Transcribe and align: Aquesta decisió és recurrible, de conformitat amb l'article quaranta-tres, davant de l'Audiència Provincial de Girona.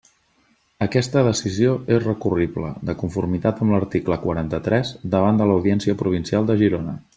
Aquesta 0.85 1.21
decisió 1.27 1.73
és 1.97 2.01
recurrible, 2.05 2.71
de 2.91 2.97
conformitat 3.03 3.63
amb 3.67 3.75
l'article 3.75 4.19
quaranta-tres, 4.25 4.95
davant 5.17 5.41
de 5.43 5.51
l'Audiència 5.53 5.99
Provincial 6.03 6.53
de 6.53 6.61
Girona. 6.65 7.01